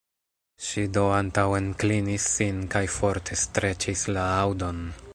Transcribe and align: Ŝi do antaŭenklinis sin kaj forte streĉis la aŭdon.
Ŝi 0.67 0.85
do 0.97 1.03
antaŭenklinis 1.17 2.27
sin 2.39 2.65
kaj 2.77 2.83
forte 2.97 3.41
streĉis 3.45 4.07
la 4.19 4.29
aŭdon. 4.43 4.87